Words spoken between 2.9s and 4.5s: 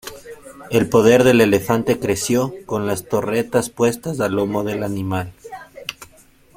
torretas puestas a